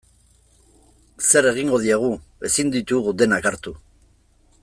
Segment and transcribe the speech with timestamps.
[1.27, 2.09] Zer egingo diegu,
[2.51, 3.77] ezin ditugu denak hartu.